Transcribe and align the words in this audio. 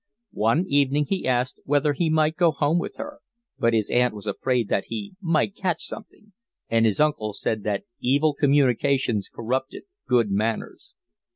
One 0.41 0.65
evening 0.67 1.05
he 1.09 1.27
asked 1.27 1.59
whether 1.63 1.93
he 1.93 2.09
might 2.09 2.35
go 2.35 2.49
home 2.49 2.79
with 2.79 2.95
her; 2.95 3.19
but 3.59 3.75
his 3.75 3.91
aunt 3.91 4.15
was 4.15 4.25
afraid 4.25 4.67
that 4.67 4.85
he 4.87 5.13
might 5.21 5.53
catch 5.55 5.83
something, 5.83 6.33
and 6.69 6.87
his 6.87 6.99
uncle 6.99 7.33
said 7.33 7.61
that 7.65 7.83
evil 7.99 8.33
communications 8.33 9.29
corrupted 9.31 9.83
good 10.07 10.31
manners. 10.31 10.95